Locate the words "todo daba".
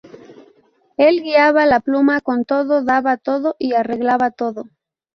2.43-3.17